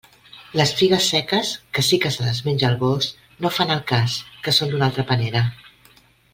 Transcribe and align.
Les 0.59 0.71
figues 0.77 1.09
seques, 1.13 1.51
que 1.77 1.83
sí 1.89 1.99
que 2.05 2.11
se 2.15 2.25
les 2.29 2.41
menja 2.47 2.67
el 2.71 2.79
gos, 2.81 3.11
no 3.45 3.53
fan 3.59 3.77
al 3.77 3.87
cas, 3.95 4.19
que 4.49 4.55
són 4.59 4.73
d'una 4.75 4.89
altra 4.91 5.07
panera. 5.15 5.49